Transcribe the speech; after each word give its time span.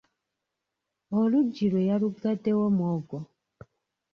Oluggi 1.19 1.65
lwe 1.71 1.81
yaluggaddewo 1.89 2.65
mwogo 2.75 3.17